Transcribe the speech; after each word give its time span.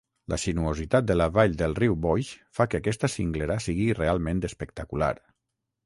La 0.33 0.37
sinuositat 0.43 1.05
de 1.09 1.17
la 1.17 1.27
vall 1.35 1.53
del 1.59 1.77
riu 1.81 1.99
Boix 2.07 2.31
fa 2.61 2.69
que 2.73 2.81
aquesta 2.83 3.13
cinglera 3.19 3.61
sigui 3.69 3.89
realment 4.03 4.45
espectacular. 4.55 5.17